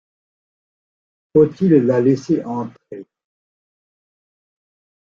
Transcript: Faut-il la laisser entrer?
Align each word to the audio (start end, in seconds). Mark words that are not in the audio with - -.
Faut-il 1.31 1.73
la 1.73 2.01
laisser 2.01 2.43
entrer? 2.43 3.05